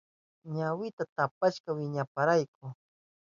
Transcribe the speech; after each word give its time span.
Ñawinta 0.55 1.03
tapashka 1.15 1.69
wiñaypayrayku. 1.77 2.65